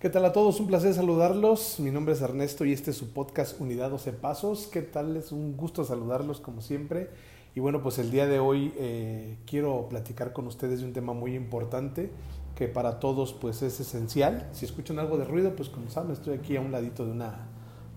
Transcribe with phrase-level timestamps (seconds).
[0.00, 0.60] ¿Qué tal a todos?
[0.60, 1.80] Un placer saludarlos.
[1.80, 4.68] Mi nombre es Ernesto y este es su podcast Unidad 12 Pasos.
[4.68, 5.16] ¿Qué tal?
[5.16, 7.10] Es un gusto saludarlos como siempre.
[7.56, 11.14] Y bueno, pues el día de hoy eh, quiero platicar con ustedes de un tema
[11.14, 12.12] muy importante
[12.54, 14.48] que para todos pues es esencial.
[14.52, 17.48] Si escuchan algo de ruido, pues como saben, estoy aquí a un ladito de una,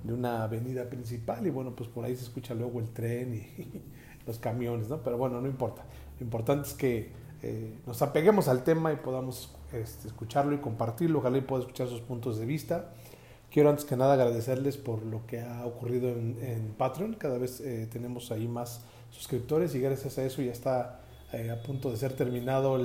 [0.03, 3.83] de una avenida principal y bueno, pues por ahí se escucha luego el tren y,
[4.25, 5.03] los camiones, ¿no?
[5.03, 5.83] Pero bueno, no importa.
[6.19, 7.11] Lo importante es que
[7.43, 11.19] eh, nos apeguemos al tema y podamos este, escucharlo y compartirlo.
[11.19, 12.91] Ojalá y pueda escuchar sus puntos de vista.
[13.49, 17.15] Quiero antes que nada agradecerles por lo que ha ocurrido en, Patreon.
[17.15, 21.01] Cada vez eh, tenemos ahí más suscriptores y gracias a eso ya está
[21.33, 22.77] eh, a punto de ser terminado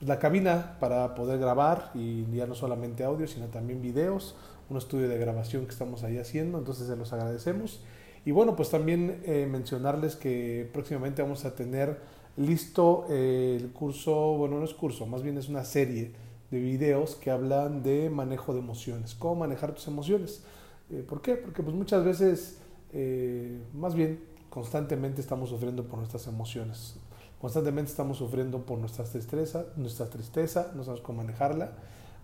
[0.00, 4.36] la cabina para poder grabar y ya no solamente audio, sino también videos,
[4.68, 7.82] un estudio de grabación que estamos ahí haciendo, entonces se los agradecemos.
[8.24, 11.98] Y bueno, pues también mencionarles que próximamente vamos a tener
[12.36, 16.12] listo eh, el curso, bueno, no es curso, más bien es una serie
[16.50, 20.42] de videos que hablan de manejo de emociones, cómo manejar tus emociones.
[20.90, 21.36] Eh, ¿Por qué?
[21.36, 22.58] Porque pues muchas veces,
[22.92, 26.96] eh, más bien constantemente estamos sufriendo por nuestras emociones,
[27.40, 31.72] constantemente estamos sufriendo por nuestra tristeza, nuestra tristeza, no sabemos cómo manejarla,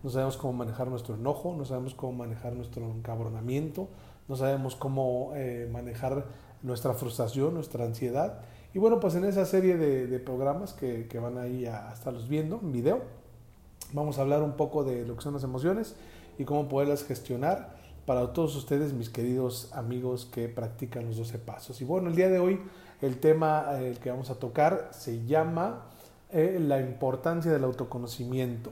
[0.02, 3.88] no sabemos cómo manejar nuestro enojo, no sabemos cómo manejar nuestro encabronamiento,
[4.28, 5.32] no sabemos cómo
[5.72, 6.24] manejar
[6.62, 8.40] nuestra frustración, nuestra ansiedad
[8.72, 12.72] y bueno, pues en esa serie de, programas que, van ahí a, estarlos viendo en
[12.72, 13.02] video,
[13.92, 15.96] vamos a hablar un poco de lo que son las emociones
[16.38, 21.80] y cómo poderlas gestionar para todos ustedes, mis queridos amigos que practican los 12 pasos.
[21.80, 22.60] Y bueno, el día de hoy
[23.02, 25.86] el tema eh, que vamos a tocar se llama
[26.30, 28.70] eh, la importancia del autoconocimiento.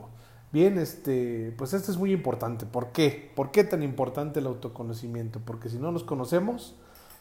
[0.53, 2.67] Bien, este, pues este es muy importante.
[2.67, 3.31] ¿Por qué?
[3.35, 5.41] ¿Por qué tan importante el autoconocimiento?
[5.45, 6.75] Porque si no nos conocemos,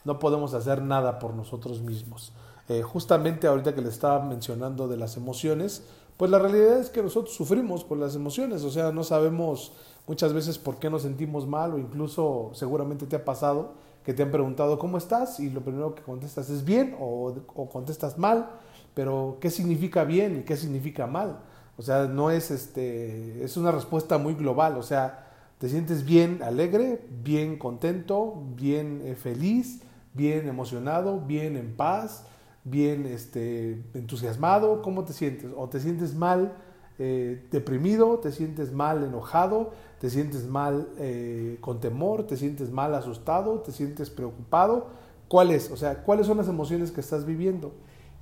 [0.04, 2.32] no podemos hacer nada por nosotros mismos.
[2.68, 5.84] Eh, justamente ahorita que le estaba mencionando de las emociones,
[6.16, 9.72] pues la realidad es que nosotros sufrimos por las emociones, o sea, no sabemos
[10.06, 13.72] muchas veces por qué nos sentimos mal o incluso seguramente te ha pasado
[14.04, 17.68] que te han preguntado cómo estás y lo primero que contestas es bien o, o
[17.68, 18.50] contestas mal,
[18.94, 21.38] pero ¿qué significa bien y qué significa mal?
[21.76, 25.26] O sea, no es este, es una respuesta muy global, o sea,
[25.58, 29.82] te sientes bien alegre, bien contento, bien eh, feliz,
[30.18, 32.24] bien emocionado, bien en paz,
[32.64, 35.50] bien este, entusiasmado, ¿cómo te sientes?
[35.56, 36.52] ¿O te sientes mal
[36.98, 39.70] eh, deprimido, te sientes mal enojado,
[40.00, 44.88] te sientes mal eh, con temor, te sientes mal asustado, te sientes preocupado?
[45.28, 45.70] ¿Cuál es?
[45.70, 47.72] O sea, ¿cuáles son las emociones que estás viviendo?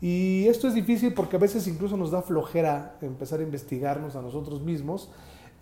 [0.01, 4.21] Y esto es difícil porque a veces incluso nos da flojera empezar a investigarnos a
[4.21, 5.09] nosotros mismos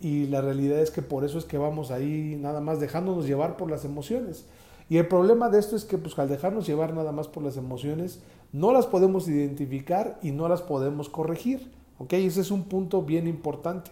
[0.01, 3.55] y la realidad es que por eso es que vamos ahí nada más dejándonos llevar
[3.55, 4.45] por las emociones.
[4.89, 7.57] Y el problema de esto es que pues al dejarnos llevar nada más por las
[7.57, 8.19] emociones,
[8.51, 11.71] no las podemos identificar y no las podemos corregir.
[11.97, 12.13] ¿Ok?
[12.13, 13.91] Ese es un punto bien importante.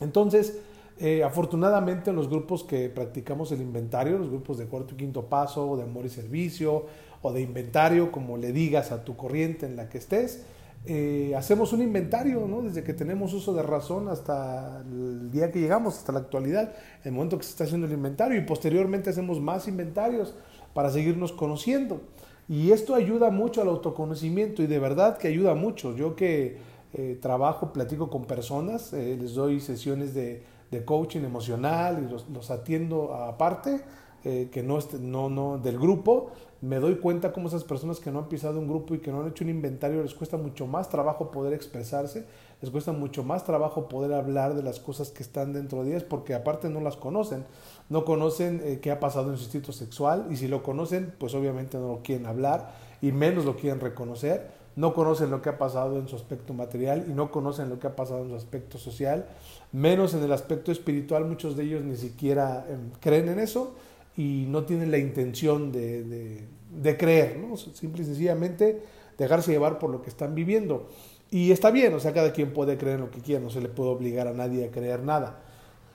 [0.00, 0.58] Entonces,
[0.98, 5.22] eh, afortunadamente en los grupos que practicamos el inventario, los grupos de cuarto y quinto
[5.24, 6.86] paso, o de amor y servicio,
[7.22, 10.44] o de inventario, como le digas a tu corriente en la que estés,
[10.86, 12.62] eh, hacemos un inventario, ¿no?
[12.62, 16.74] Desde que tenemos uso de razón hasta el día que llegamos, hasta la actualidad,
[17.04, 20.34] el momento que se está haciendo el inventario, y posteriormente hacemos más inventarios
[20.74, 22.00] para seguirnos conociendo.
[22.48, 25.96] Y esto ayuda mucho al autoconocimiento y de verdad que ayuda mucho.
[25.96, 26.58] Yo que
[26.92, 30.42] eh, trabajo, platico con personas, eh, les doy sesiones de,
[30.84, 33.80] coaching emocional y los, atiendo aparte,
[34.24, 36.32] eh, que no, no, no del grupo,
[36.64, 39.20] me doy cuenta como esas personas que no han pisado un grupo y que no
[39.20, 42.24] han hecho un inventario les cuesta mucho más trabajo poder expresarse,
[42.62, 46.04] les cuesta mucho más trabajo poder hablar de las cosas que están dentro de ellas
[46.04, 47.44] porque aparte no las conocen.
[47.90, 51.34] No conocen eh, qué ha pasado en su instinto sexual y si lo conocen, pues
[51.34, 55.58] obviamente no lo quieren hablar y menos lo quieren reconocer, no conocen lo que ha
[55.58, 58.78] pasado en su aspecto material y no conocen lo que ha pasado en su aspecto
[58.78, 59.26] social,
[59.70, 63.74] menos en el aspecto espiritual, muchos de ellos ni siquiera em, creen en eso
[64.16, 67.56] y no tienen la intención de, de creer, ¿no?
[67.56, 68.82] simple y sencillamente
[69.18, 70.88] dejarse llevar por lo que están viviendo.
[71.30, 73.68] Y está bien, o sea, cada quien puede creer lo que quiera, no se le
[73.68, 75.40] puede obligar a nadie a creer nada.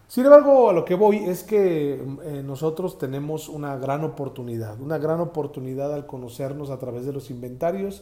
[0.08, 4.98] Sin embargo, a lo que voy es que eh, nosotros tenemos una gran oportunidad, una
[4.98, 8.02] gran oportunidad al conocernos a través de los inventarios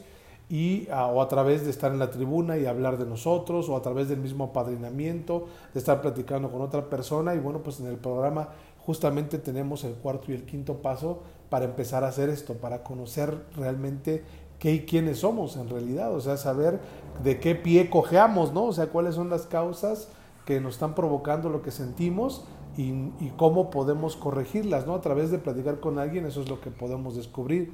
[0.49, 3.81] y o a través de estar en la tribuna y hablar de nosotros o a
[3.81, 7.97] través del mismo apadrinamiento, de estar platicando con otra persona y bueno, pues en el
[7.97, 8.51] programa
[8.87, 11.19] justamente tenemos el cuarto y el quinto paso
[11.49, 14.23] para empezar a hacer esto, para conocer realmente
[14.59, 16.79] qué y quiénes somos en realidad, o sea, saber
[17.21, 18.63] de qué pie cojeamos, ¿no?
[18.63, 20.07] O sea, cuáles son las causas
[20.45, 22.45] que nos están provocando lo que sentimos
[22.77, 24.93] y, cómo podemos corregirlas, ¿no?
[24.93, 27.73] A través de platicar con alguien, eso es lo que podemos descubrir.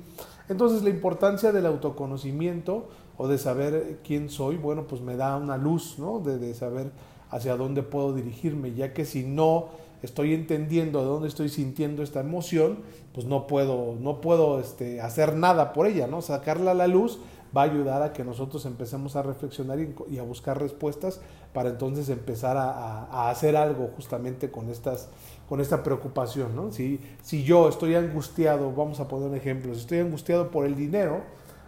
[0.50, 2.88] Entonces, la importancia del autoconocimiento
[3.18, 6.19] o de saber quién soy, bueno, pues me da una luz, ¿no?
[6.19, 6.92] De, saber
[7.30, 9.68] hacia dónde puedo dirigirme, ya que si no
[10.04, 12.80] estoy entendiendo de dónde estoy sintiendo esta emoción,
[13.14, 16.22] pues no puedo, no puedo este, hacer nada por ella, ¿no?
[16.22, 17.20] Sacarla a la luz
[17.56, 21.22] va a ayudar a que nosotros empecemos a reflexionar y, a buscar respuestas
[21.54, 25.10] para entonces empezar a, hacer algo justamente con estas
[25.48, 26.72] con esta preocupación, ¿no?
[26.72, 30.76] Si, si yo estoy angustiado, vamos a poner un ejemplo, si estoy angustiado por el
[30.76, 31.22] dinero,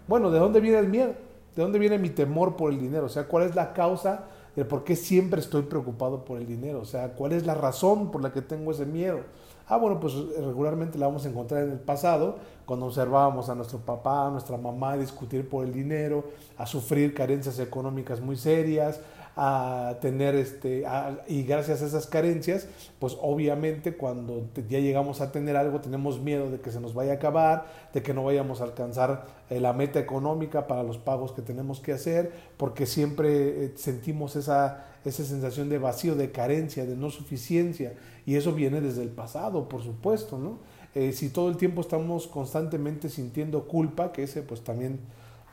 [0.07, 1.13] bueno, ¿de dónde viene el miedo?
[1.55, 3.05] ¿De dónde viene mi temor por el dinero?
[3.05, 6.79] O sea, ¿cuál es la causa de por qué siempre estoy preocupado por el dinero?
[6.81, 9.19] O sea, ¿cuál es la razón por la que tengo ese miedo?
[9.67, 13.79] Ah, bueno, pues regularmente la vamos a encontrar en el pasado, cuando observábamos a nuestro
[13.79, 16.25] papá, a nuestra mamá discutir por el dinero,
[16.57, 18.99] a sufrir carencias económicas muy serias,
[19.37, 20.85] a tener este
[21.27, 22.67] y gracias a esas carencias
[22.99, 27.13] pues obviamente cuando ya llegamos a tener algo tenemos miedo de que se nos vaya
[27.13, 31.33] a acabar de que no vayamos a alcanzar eh, la meta económica para los pagos
[31.33, 36.85] que tenemos que hacer porque siempre eh, sentimos esa esa sensación de vacío de carencia
[36.85, 37.93] de no suficiencia
[38.25, 40.59] y eso viene desde el pasado por supuesto no
[40.95, 44.99] eh, si todo el tiempo estamos constantemente sintiendo culpa que ese pues también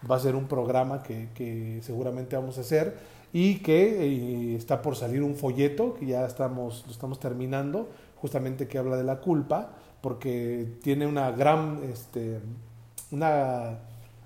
[0.09, 4.83] va a ser un programa que, que seguramente vamos a hacer y que eh, está
[4.83, 9.21] por salir un folleto que ya estamos, lo estamos terminando, justamente que habla de la
[9.21, 9.71] culpa,
[10.01, 12.41] porque tiene una gran, este,
[13.11, 13.79] una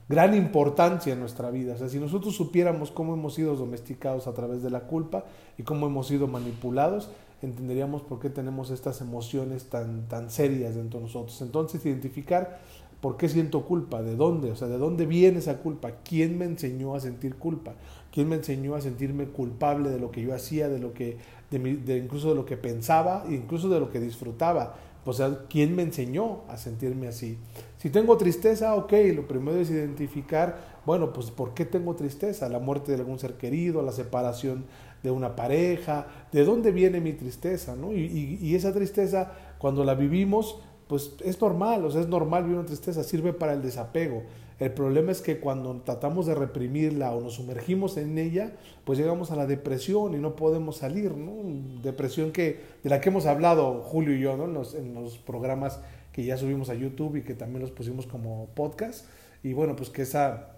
[0.08, 1.74] gran importancia en nuestra vida.
[1.74, 5.24] O sea, si nosotros supiéramos cómo hemos sido domesticados a través de la culpa
[5.56, 7.08] y cómo hemos sido manipulados,
[7.42, 11.40] entenderíamos por qué tenemos estas emociones tan, tan serias dentro de nosotros.
[11.42, 12.58] Entonces, identificar
[13.00, 16.44] por qué siento culpa, de dónde, o sea, de dónde viene esa culpa, quién me
[16.44, 17.74] enseñó a sentir culpa.
[18.16, 21.18] ¿Quién me enseñó a sentirme culpable de lo que yo hacía, de lo que,
[21.50, 24.74] de, incluso de lo que pensaba, incluso de lo que disfrutaba?
[25.04, 27.36] O sea, ¿quién me enseñó a sentirme así?
[27.76, 32.48] Si tengo tristeza, ok, lo primero es identificar, bueno, pues ¿por qué tengo tristeza?
[32.48, 34.64] La muerte de algún ser querido, la separación
[35.02, 37.76] de una pareja, ¿de dónde viene mi tristeza?
[37.76, 37.92] ¿no?
[37.92, 40.58] Y, y esa tristeza, cuando la vivimos,
[40.88, 44.22] pues es normal, o sea, es normal vivir una tristeza, sirve para el desapego.
[44.58, 48.52] El problema es que cuando tratamos de reprimirla o nos sumergimos en ella,
[48.84, 51.42] pues llegamos a la depresión y no podemos salir, ¿no?
[51.82, 54.44] Depresión que, de la que hemos hablado Julio y yo, ¿no?
[54.44, 55.80] En los, programas
[56.12, 59.06] que ya subimos a YouTube y que también los pusimos como podcast.
[59.42, 60.52] Y bueno, pues que esa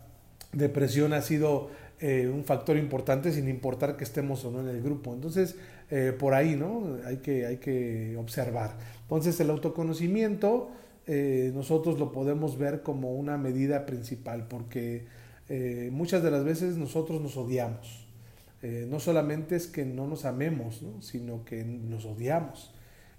[0.52, 1.68] depresión ha sido
[1.98, 5.12] eh, un factor importante sin importar que estemos o no en el grupo.
[5.12, 5.56] Entonces,
[5.90, 6.98] eh, por ahí, ¿no?
[7.04, 8.76] Hay que, hay que observar.
[9.02, 10.70] Entonces, el autoconocimiento
[11.10, 15.06] eh, nosotros lo podemos ver como una medida principal, porque
[15.48, 18.06] eh, muchas de las veces nosotros nos odiamos.
[18.60, 22.74] Eh, no solamente es que no nos amemos, sino que nos odiamos.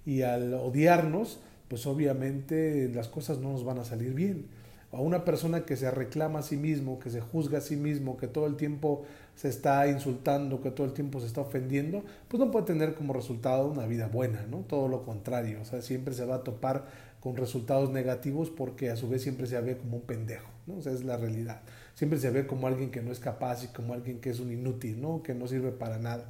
[0.06, 4.46] Y al odiarnos, pues obviamente las cosas no nos van a salir bien.
[4.92, 8.18] A una persona que se reclama a sí mismo, que se juzga a sí mismo,
[8.18, 9.06] que todo el tiempo
[9.36, 13.14] se está insultando, que todo el tiempo se está ofendiendo, pues no puede tener como
[13.14, 14.60] resultado una vida buena, ¿no?
[14.68, 16.88] Todo lo contrario, o sea, siempre se va a topar
[17.20, 20.76] con resultados negativos porque a su vez siempre se ve como un pendejo, ¿no?
[20.76, 21.62] O es la realidad.
[21.94, 24.52] Siempre se ve como alguien que no es capaz y como alguien que es un
[24.52, 25.22] inútil, ¿no?
[25.22, 26.26] Que no sirve para nada.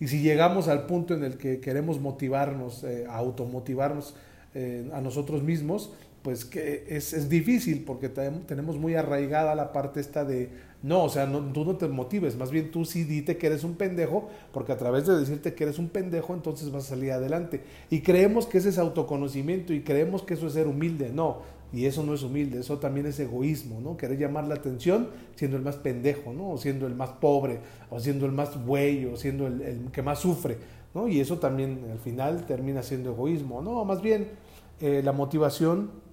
[0.00, 4.14] Y si llegamos al punto en el que queremos motivarnos, eh, automotivarnos
[4.54, 5.92] eh, a nosotros mismos,
[6.24, 10.50] pues que es, es difícil porque tenemos muy arraigada la parte esta de
[10.84, 13.64] no, o sea, no, tú no te motives, más bien tú sí dite que eres
[13.64, 17.10] un pendejo, porque a través de decirte que eres un pendejo, entonces vas a salir
[17.12, 17.62] adelante.
[17.88, 21.10] Y creemos que ese es autoconocimiento y creemos que eso es ser humilde.
[21.10, 21.38] No,
[21.72, 23.96] y eso no es humilde, eso también es egoísmo, ¿no?
[23.96, 26.50] Querer llamar la atención siendo el más pendejo, ¿no?
[26.50, 30.18] O siendo el más pobre, o siendo el más güey, o siendo el, que más
[30.18, 30.58] sufre,
[30.94, 31.08] ¿no?
[31.08, 33.86] Y eso también al final termina siendo egoísmo, ¿no?
[33.86, 34.28] Más bien
[34.80, 36.03] eh, la motivación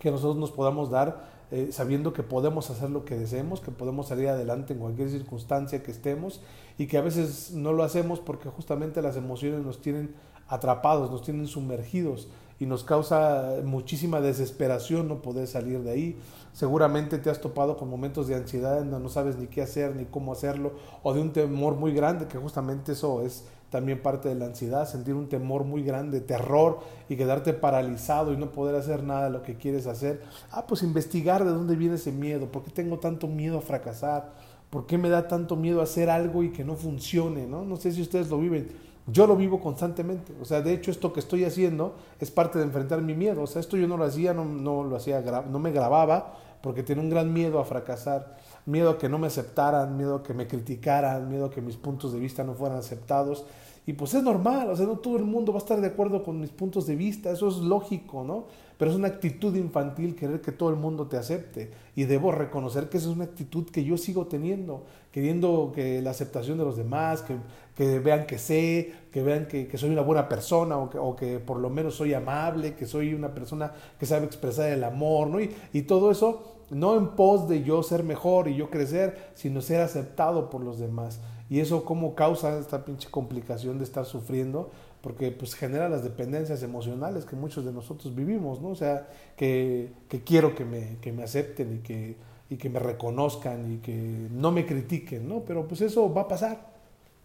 [0.00, 4.06] que nosotros nos podamos dar eh, sabiendo que podemos hacer lo que deseemos, que podemos
[4.06, 6.40] salir adelante en cualquier circunstancia que estemos
[6.78, 10.14] y que a veces no lo hacemos porque justamente las emociones nos tienen
[10.46, 12.28] atrapados, nos tienen sumergidos
[12.60, 16.18] y nos causa muchísima desesperación no poder salir de ahí.
[16.52, 19.96] Seguramente te has topado con momentos de ansiedad en donde no sabes ni qué hacer
[19.96, 24.28] ni cómo hacerlo o de un temor muy grande, que justamente eso es también parte
[24.28, 28.74] de la ansiedad, sentir un temor muy grande, terror y quedarte paralizado y no poder
[28.74, 30.22] hacer nada de lo que quieres hacer.
[30.50, 34.32] Ah, pues investigar de dónde viene ese miedo, por qué tengo tanto miedo a fracasar,
[34.70, 37.64] por qué me da tanto miedo hacer algo y que no funcione, ¿no?
[37.64, 38.68] No sé si ustedes lo viven.
[39.06, 40.32] Yo lo vivo constantemente.
[40.40, 43.42] O sea, de hecho, esto que estoy haciendo es parte de enfrentar mi miedo.
[43.42, 46.82] O sea, esto yo no lo hacía, no, no lo hacía, no me grababa porque
[46.82, 48.36] tenía un gran miedo a fracasar,
[48.66, 51.76] miedo a que no me aceptaran, miedo a que me criticaran, miedo a que mis
[51.76, 53.44] puntos de vista no fueran aceptados.
[53.86, 56.22] Y pues es normal, o sea, no todo el mundo va a estar de acuerdo
[56.22, 58.44] con mis puntos de vista, eso es lógico, ¿no?
[58.76, 61.70] Pero es una actitud infantil querer que todo el mundo te acepte.
[61.96, 66.10] Y debo reconocer que esa es una actitud que yo sigo teniendo, queriendo que la
[66.10, 67.36] aceptación de los demás, que,
[67.74, 71.70] que vean que sé, que vean que, soy una buena persona o que, por lo
[71.70, 75.40] menos soy amable, que soy una persona que sabe expresar el amor, ¿no?
[75.40, 79.60] Y, y todo eso no en pos de yo ser mejor y yo crecer, sino
[79.60, 81.20] ser aceptado por los demás.
[81.48, 86.62] Y eso cómo causa esta pinche complicación de estar sufriendo, porque pues genera las dependencias
[86.62, 88.68] emocionales que muchos de nosotros vivimos, ¿no?
[88.68, 92.16] O sea, que, que quiero que me, que me acepten y que,
[92.48, 95.40] y que me reconozcan y que no me critiquen, ¿no?
[95.40, 96.68] Pero pues eso va a pasar,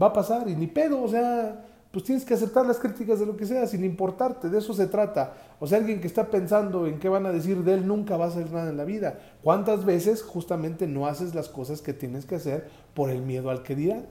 [0.01, 1.63] va a pasar y ni pedo, o sea,
[1.95, 4.87] pues tienes que aceptar las críticas de lo que sea, sin importarte, de eso se
[4.87, 5.33] trata.
[5.61, 8.25] O sea, alguien que está pensando en qué van a decir de él nunca va
[8.25, 9.17] a hacer nada en la vida.
[9.41, 13.63] ¿Cuántas veces justamente no haces las cosas que tienes que hacer por el miedo al
[13.63, 14.07] que dirán?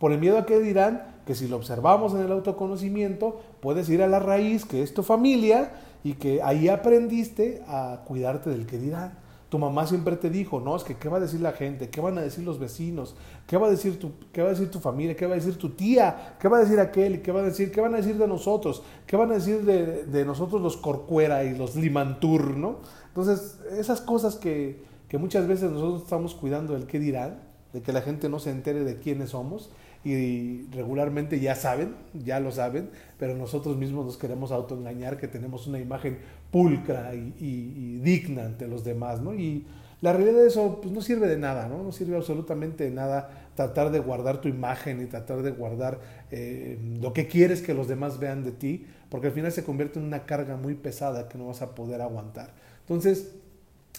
[0.00, 4.02] Por el miedo a que dirán que si lo observamos en el autoconocimiento, puedes ir
[4.02, 5.70] a la raíz, que es tu familia,
[6.02, 9.23] y que ahí aprendiste a cuidarte del que dirán.
[9.48, 12.00] Tu mamá siempre te dijo, no, es que qué va a decir la gente, qué
[12.00, 13.14] van a decir los vecinos,
[13.46, 15.56] qué va a decir tu, qué va a decir tu familia, qué va a decir
[15.56, 18.16] tu tía, qué va a decir aquel, qué va a decir, qué van a decir
[18.16, 22.78] de nosotros, qué van a decir de, nosotros los Corcuera y los Limantur, ¿no?
[23.08, 27.40] Entonces, esas cosas que, que muchas veces nosotros estamos cuidando del qué dirán,
[27.72, 29.70] de que la gente no se entere de quiénes somos,
[30.04, 35.66] y regularmente ya saben, ya lo saben, pero nosotros mismos nos queremos autoengañar que tenemos
[35.66, 36.18] una imagen
[36.50, 39.34] pulcra y, digna ante los demás, ¿no?
[39.34, 39.64] Y
[40.02, 41.82] la realidad de eso pues, no sirve de nada, ¿no?
[41.82, 46.78] No sirve absolutamente de nada tratar de guardar tu imagen y tratar de guardar eh,
[47.00, 50.04] lo que quieres que los demás vean de ti, porque al final se convierte en
[50.04, 52.52] una carga muy pesada que no vas a poder aguantar.
[52.80, 53.32] Entonces,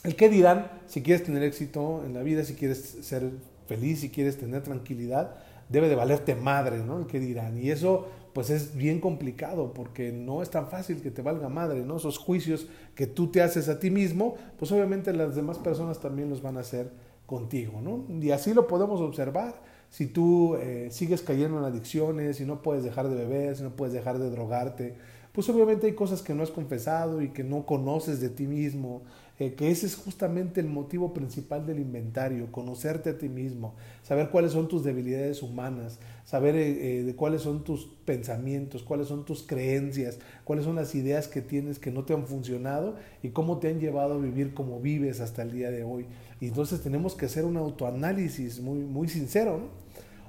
[0.04, 3.32] el qué dirán, si quieres tener éxito en la vida, si quieres ser
[3.68, 5.36] feliz, si quieres tener tranquilidad,
[5.70, 7.00] debe de valerte madre, ¿no?
[7.00, 7.58] El que dirán.
[7.58, 11.86] Y eso pues es bien complicado porque no es tan fácil que te valga madre,
[11.86, 11.96] ¿no?
[11.96, 16.30] Esos juicios que tú te haces a ti mismo, pues obviamente las demás personas también
[16.30, 16.92] los van a hacer
[17.26, 18.04] contigo, ¿no?
[18.22, 19.56] Y así lo podemos observar.
[19.90, 23.70] Si tú eh, sigues cayendo en adicciones, si no puedes dejar de beber, si no
[23.70, 24.96] puedes dejar de drogarte,
[25.36, 29.02] pues obviamente hay cosas que no has confesado y que no conoces de ti mismo,
[29.38, 34.30] eh, que ese es justamente el motivo principal del inventario, conocerte a ti mismo, saber
[34.30, 39.26] cuáles son tus debilidades humanas, saber eh, eh, de cuáles son tus pensamientos, cuáles son
[39.26, 43.58] tus creencias, cuáles son las ideas que tienes que no te han funcionado y cómo
[43.58, 46.06] te han llevado a vivir como vives hasta el día de hoy.
[46.40, 49.85] Y entonces tenemos que hacer un autoanálisis muy, muy sincero.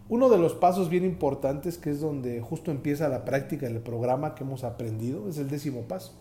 [0.08, 4.36] Uno de los pasos bien importantes, que es donde justo empieza la práctica del programa
[4.36, 6.12] que hemos aprendido, es el décimo paso.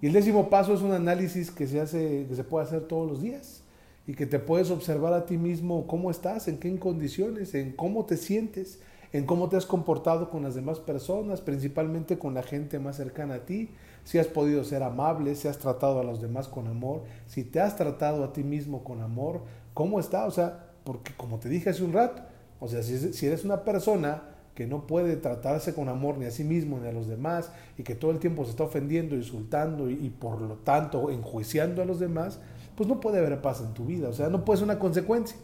[0.00, 3.10] Y el décimo paso es un análisis que se, hace, que se puede hacer todos
[3.10, 3.64] los días
[4.06, 8.04] y que te puedes observar a ti mismo cómo estás, en qué condiciones, en cómo
[8.04, 8.80] te sientes,
[9.12, 13.34] en cómo te has comportado con las demás personas, principalmente con la gente más cercana
[13.34, 13.70] a ti,
[14.04, 17.60] si has podido ser amable, si has tratado a los demás con amor, si te
[17.60, 19.42] has tratado a ti mismo con amor,
[19.74, 22.22] cómo está, o sea, porque como te dije hace un rato,
[22.62, 24.22] o sea, si, si eres una persona
[24.54, 27.82] que no puede tratarse con amor ni a sí mismo ni a los demás y
[27.82, 31.98] que todo el tiempo se está ofendiendo, insultando y, por lo tanto enjuiciando a los
[31.98, 32.38] demás,
[32.76, 34.08] pues no puede haber paz en tu vida.
[34.08, 35.36] O sea, no puede ser una consecuencia.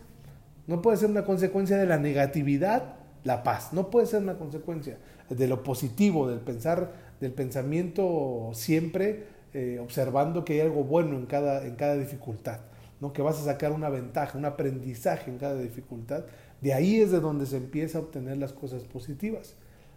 [0.67, 3.73] No puede ser una consecuencia de la negatividad la paz.
[3.73, 4.99] No puede ser una consecuencia
[5.29, 11.27] de lo positivo, del pensar, del pensamiento siempre eh, observando que hay algo bueno en
[11.27, 12.61] cada, en cada dificultad,
[13.01, 13.13] ¿no?
[13.13, 16.25] que vas a sacar una ventaja, un aprendizaje en cada dificultad
[16.61, 19.55] de ahí es de donde se empieza a obtener las cosas positivas.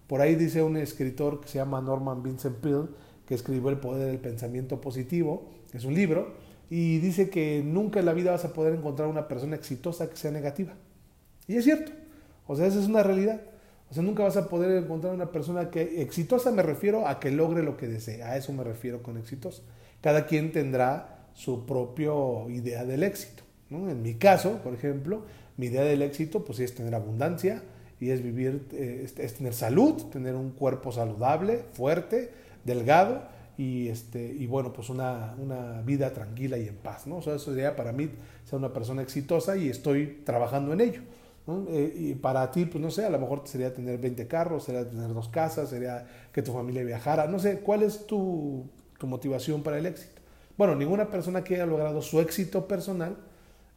[0.08, 2.89] Por ahí dice un escritor que se llama Norman Vincent Peale,
[3.25, 6.34] que escribió El poder del pensamiento positivo, es un libro,
[6.70, 10.15] y dice que nunca en la vida vas a poder encontrar una persona exitosa que
[10.15, 10.74] sea negativa.
[11.48, 11.91] Y es cierto,
[12.46, 13.41] o sea, esa es una realidad.
[13.89, 17.29] O sea, nunca vas a poder encontrar una persona que exitosa me refiero a que
[17.29, 19.63] logre lo que desea, a eso me refiero con exitosa.
[20.01, 22.11] Cada quien tendrá su propia
[22.50, 23.43] idea del éxito.
[23.69, 25.23] En mi caso, por ejemplo,
[25.57, 27.63] mi idea del éxito pues es tener abundancia
[28.00, 32.31] y es vivir, eh, es, tener salud, tener un cuerpo saludable, fuerte,
[32.65, 33.23] delgado
[33.57, 37.17] y, este, y bueno, pues una, una vida tranquila y en paz, ¿no?
[37.17, 38.09] O sea, eso sería para mí
[38.43, 41.01] ser una persona exitosa y estoy trabajando en ello.
[41.69, 44.88] Eh, y para ti, pues no sé, a lo mejor sería tener 20 carros, sería
[44.88, 48.65] tener dos casas, sería que tu familia viajara, no sé, ¿cuál es tu,
[48.97, 50.21] tu motivación para el éxito?
[50.62, 53.18] Bueno, ninguna persona que haya logrado su éxito personal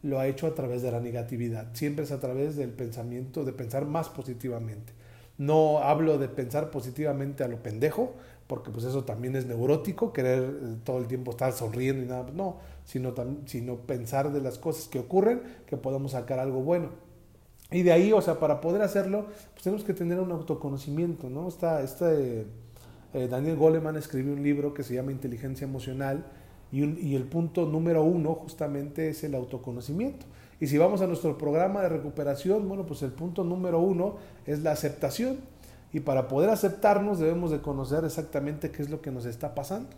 [0.03, 3.55] lo ha hecho a través de la negatividad, siempre es a través del pensamiento, de
[3.55, 4.93] pensar más positivamente.
[5.39, 8.13] No hablo de pensar positivamente a lo pendejo,
[8.47, 12.27] porque pues eso también es neurótico, querer eh, todo el tiempo estar sonriendo y nada,
[12.35, 13.15] no, sino,
[13.47, 16.91] sino pensar de las cosas que ocurren, que podamos sacar algo bueno.
[17.71, 21.49] Y de ahí, o sea, para poder hacerlo, pues tenemos que tener un autoconocimiento, ¿no?
[21.49, 22.45] Está, este,
[23.15, 26.27] eh, Daniel Goleman escribió un libro que se llama Inteligencia Emocional,
[26.73, 30.27] y, el punto número uno justamente es el autoconocimiento.
[30.59, 34.17] Y si vamos a nuestro programa de recuperación, bueno, pues el punto número uno
[34.47, 35.39] es la aceptación.
[35.93, 39.91] Y para poder aceptarnos debemos de conocer exactamente qué es lo que nos está pasando.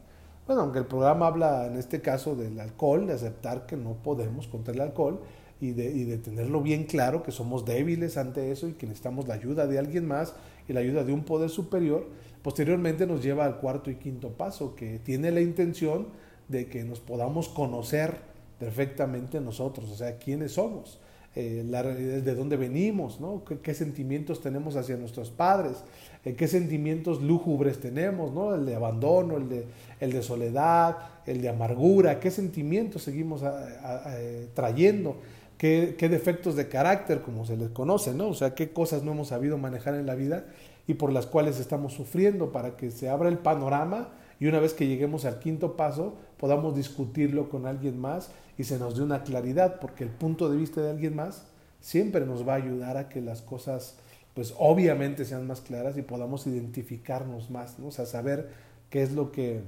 [0.46, 4.46] Bueno, aunque el programa habla en este caso del alcohol, de aceptar que no podemos
[4.46, 5.20] contra el alcohol
[5.61, 9.26] y de, y de tenerlo bien claro que somos débiles ante eso y que necesitamos
[9.26, 10.35] la ayuda de alguien más
[10.68, 12.06] y la ayuda de un poder superior,
[12.42, 16.08] posteriormente nos lleva al cuarto y quinto paso, que tiene la intención
[16.49, 18.19] de que nos podamos conocer
[18.59, 20.99] perfectamente nosotros, o sea, quiénes somos,
[21.35, 23.43] eh, la realidad de dónde venimos, ¿no?
[23.45, 25.85] ¿Qué, sentimientos tenemos hacia nuestros padres,
[26.25, 28.55] eh, qué sentimientos lúgubres tenemos, ¿no?
[28.55, 29.67] el de abandono, el de,
[30.00, 35.17] el de soledad, el de amargura, qué sentimientos seguimos eh, trayendo.
[35.59, 38.29] Qué, qué, defectos de carácter, como se les conoce, ¿no?
[38.29, 40.45] O sea, qué cosas no hemos sabido manejar en la vida
[40.87, 44.75] y por las cuales estamos sufriendo para que se abra el panorama y una vez
[44.75, 49.23] que lleguemos al quinto paso podamos discutirlo con alguien más y se nos dé una
[49.23, 51.47] claridad, porque el punto de vista de alguien más
[51.81, 53.97] siempre nos va a ayudar a que las cosas,
[54.35, 57.88] pues obviamente sean más claras y podamos identificarnos más, ¿no?
[57.88, 58.50] o sea, saber
[58.90, 59.62] qué es lo que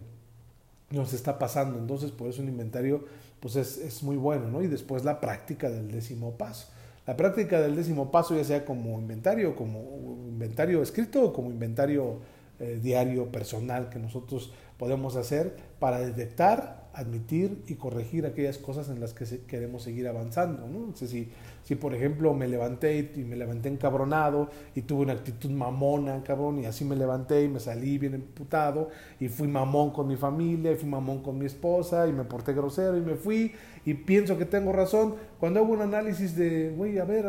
[0.90, 1.78] nos está pasando.
[1.78, 3.04] Entonces, por eso un inventario,
[3.40, 4.62] pues es, es muy bueno, ¿no?
[4.62, 6.68] Y después la práctica del décimo paso.
[7.06, 9.80] La práctica del décimo paso, ya sea como inventario, como
[10.28, 12.18] inventario escrito o como inventario
[12.60, 18.98] eh, diario personal que nosotros podemos hacer para detectar, admitir y corregir aquellas cosas en
[19.00, 20.66] las que queremos seguir avanzando.
[20.66, 20.94] ¿no?
[20.96, 21.30] si,
[21.62, 26.60] si, por ejemplo, me levanté y me levanté encabronado y tuve una actitud mamona, cabrón,
[26.60, 28.88] y así me levanté y me salí bien emputado
[29.20, 32.54] y fui mamón con mi familia y fui mamón con mi esposa y me porté
[32.54, 33.52] grosero y me fui
[33.84, 37.26] y pienso que tengo razón, cuando hago un análisis de, güey, a ver,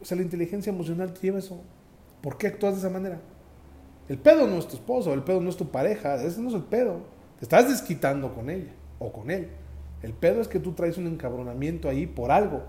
[0.00, 1.62] o sea, la inteligencia emocional te lleva eso.
[2.20, 3.20] ¿Por qué actúas de esa manera?
[4.10, 6.54] El pedo no es tu esposo, el pedo no es tu pareja, ese no es
[6.56, 7.02] el pedo.
[7.38, 9.46] Te estás desquitando con ella o con él.
[10.02, 12.64] El pedo es que tú traes un encabronamiento ahí por algo.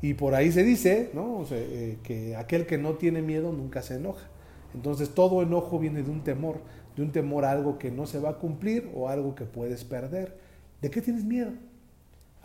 [0.00, 1.44] Y por ahí se dice, ¿no?
[1.50, 4.28] Eh, que aquel que no tiene miedo nunca se enoja.
[4.74, 6.60] Entonces todo enojo viene de un temor,
[6.94, 9.82] de un temor a algo que no se va a cumplir o algo que puedes
[9.82, 10.38] perder.
[10.80, 11.50] ¿De qué tienes miedo?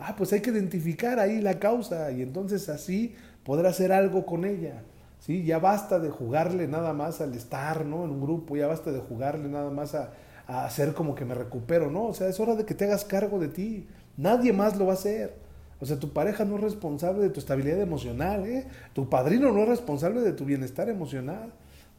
[0.00, 3.14] Ah, pues hay que identificar ahí la causa y entonces así
[3.44, 4.82] poder hacer algo con ella.
[5.22, 5.44] ¿Sí?
[5.44, 8.04] Ya basta de jugarle nada más al estar, ¿no?
[8.04, 10.12] En un grupo, ya basta de jugarle nada más a,
[10.48, 12.06] hacer como que me recupero, ¿no?
[12.06, 13.86] O sea, es hora de que te hagas cargo de ti.
[14.16, 15.34] Nadie más lo va a hacer.
[15.80, 18.66] O sea, tu pareja no es responsable de tu estabilidad emocional, ¿eh?
[18.92, 21.52] Tu padrino no es responsable de tu bienestar emocional.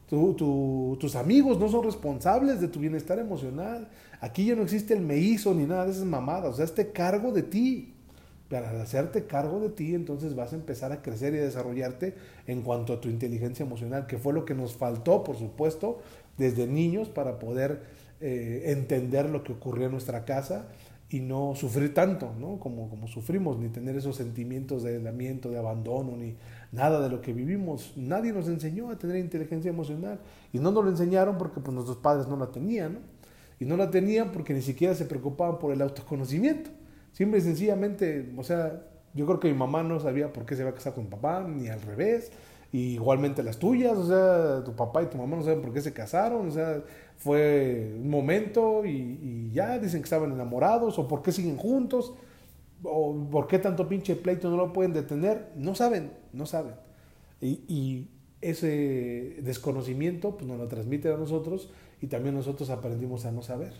[0.08, 3.88] tus amigos no son responsables de tu bienestar emocional.
[4.20, 6.52] Aquí ya no existe el me hizo ni nada de esas mamadas.
[6.52, 7.93] O sea, este cargo de ti
[8.48, 12.14] para hacerte cargo de ti, entonces vas a empezar a crecer y a desarrollarte
[12.46, 15.98] en cuanto a tu inteligencia emocional, que fue lo que nos faltó, por supuesto,
[16.36, 17.82] desde niños para poder
[18.20, 20.68] eh, entender lo que ocurrió en nuestra casa
[21.10, 22.58] y no sufrir tanto, ¿no?
[22.58, 26.34] Como, como sufrimos, ni tener esos sentimientos de aislamiento, de abandono, ni
[26.72, 27.92] nada de lo que vivimos.
[27.96, 30.18] Nadie nos enseñó a tener inteligencia emocional
[30.52, 32.98] y no nos lo enseñaron porque pues, nuestros padres no la tenían, ¿no?
[33.60, 36.70] Y no la tenían porque ni siquiera se preocupaban por el autoconocimiento.
[37.14, 38.82] Simple y sencillamente, o sea,
[39.14, 41.46] yo creo que mi mamá no sabía por qué se iba a casar con papá,
[41.48, 42.32] ni al revés.
[42.72, 45.80] Y igualmente las tuyas, o sea, tu papá y tu mamá no saben por qué
[45.80, 46.82] se casaron, o sea,
[47.16, 52.14] fue un momento y, ya dicen que estaban enamorados, o por qué siguen juntos,
[52.82, 56.74] o por qué tanto pinche pleito no lo pueden detener, no saben, no saben.
[57.40, 58.08] Y,
[58.40, 61.70] ese desconocimiento pues nos lo transmite a nosotros
[62.02, 63.72] y también nosotros aprendimos a no saber.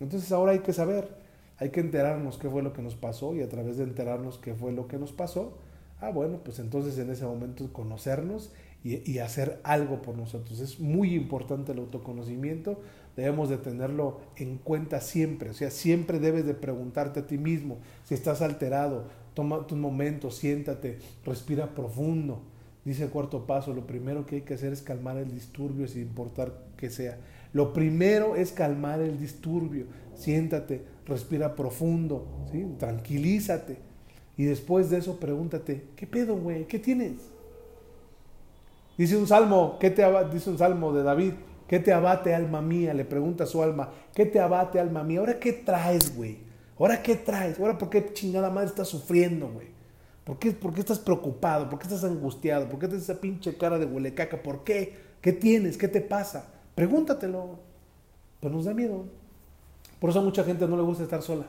[0.00, 1.25] Entonces ahora hay que saber
[1.58, 4.54] hay que enterarnos qué fue lo que nos pasó y a través de enterarnos qué
[4.54, 5.56] fue lo que nos pasó,
[6.00, 8.52] ah, bueno, pues entonces en ese momento conocernos
[8.84, 10.60] y, hacer algo por nosotros.
[10.60, 12.80] Es muy importante el autoconocimiento,
[13.16, 17.78] debemos de tenerlo en cuenta siempre, o sea, siempre debes de preguntarte a ti mismo
[18.04, 22.42] si estás alterado, toma tu momento, siéntate, respira profundo.
[22.84, 26.02] Dice el cuarto paso, lo primero que hay que hacer es calmar el disturbio sin
[26.02, 27.18] importar que sea.
[27.52, 29.86] Lo primero es calmar el disturbio.
[30.14, 32.26] Siéntate, respira profundo,
[32.78, 33.78] tranquilízate.
[34.36, 36.66] Y después de eso pregúntate, ¿qué pedo, güey?
[36.66, 37.14] ¿Qué tienes?
[38.98, 41.32] Dice un salmo, ¿qué te dice un salmo de David,
[41.68, 42.94] ¿qué te abate alma mía?
[42.94, 45.20] Le pregunta a su alma, ¿qué te abate alma mía?
[45.20, 46.38] ¿Ahora qué traes, güey?
[46.78, 47.58] ¿Ahora qué traes?
[47.58, 49.68] ¿Ahora por qué chingada madre estás sufriendo, güey?
[50.24, 51.68] ¿Por qué, ¿Por qué estás preocupado?
[51.70, 52.68] ¿Por qué estás angustiado?
[52.68, 54.42] ¿Por qué tienes esa pinche cara de huelecaca?
[54.42, 54.94] ¿Por qué?
[55.20, 55.78] ¿Qué tienes?
[55.78, 56.52] ¿Qué te pasa?
[56.74, 57.60] Pregúntatelo.
[58.40, 59.04] Pero nos da miedo.
[60.06, 61.46] Por eso a mucha gente no le gusta estar sola.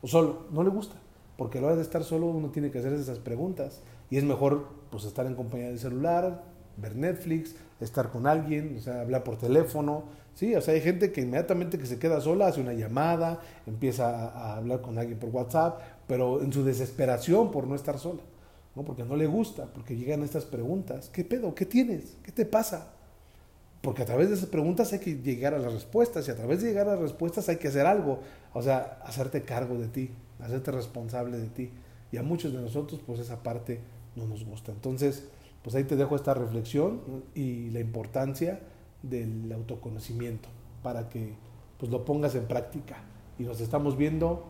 [0.00, 0.46] O solo.
[0.52, 0.94] No le gusta.
[1.36, 3.80] Porque a la hora de estar solo uno tiene que hacer esas preguntas.
[4.10, 6.44] Y es mejor pues estar en compañía del celular,
[6.76, 10.04] ver Netflix, estar con alguien, o sea, hablar por teléfono.
[10.36, 14.28] Sí, o sea, hay gente que inmediatamente que se queda sola hace una llamada, empieza
[14.28, 18.22] a, hablar con alguien por WhatsApp, pero en su desesperación por no estar sola.
[18.76, 18.84] ¿no?
[18.84, 21.10] Porque no le gusta, porque llegan estas preguntas.
[21.12, 21.56] ¿Qué pedo?
[21.56, 22.18] ¿Qué tienes?
[22.22, 22.92] ¿Qué te pasa?
[23.84, 26.62] Porque a través de esas preguntas hay que llegar a las respuestas y a través
[26.62, 28.20] de llegar a las respuestas hay que hacer algo.
[28.54, 31.70] O sea, hacerte cargo de ti, hacerte responsable de ti.
[32.10, 33.80] Y a muchos de nosotros, pues esa parte
[34.16, 34.72] no nos gusta.
[34.72, 35.28] Entonces,
[35.62, 37.02] pues ahí te dejo esta reflexión
[37.34, 38.60] y la importancia
[39.02, 40.48] del autoconocimiento
[40.82, 41.34] para que
[41.78, 43.02] pues lo pongas en práctica.
[43.38, 44.46] Y nos estamos viendo